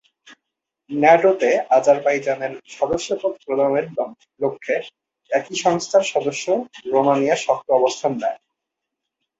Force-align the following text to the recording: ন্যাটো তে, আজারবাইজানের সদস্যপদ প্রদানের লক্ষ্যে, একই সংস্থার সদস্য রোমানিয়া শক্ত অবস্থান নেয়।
ন্যাটো 0.89 1.31
তে, 1.33 1.49
আজারবাইজানের 1.69 2.53
সদস্যপদ 2.69 3.33
প্রদানের 3.45 3.85
লক্ষ্যে, 4.41 4.75
একই 5.31 5.55
সংস্থার 5.55 6.03
সদস্য 6.03 6.45
রোমানিয়া 6.93 7.35
শক্ত 7.35 7.67
অবস্থান 7.71 8.13
নেয়। 8.21 8.39